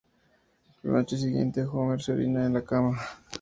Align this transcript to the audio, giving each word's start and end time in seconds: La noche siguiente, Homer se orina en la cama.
La 0.81 0.93
noche 0.93 1.15
siguiente, 1.15 1.61
Homer 1.63 2.01
se 2.01 2.13
orina 2.13 2.43
en 2.47 2.53
la 2.53 2.63
cama. 2.65 2.97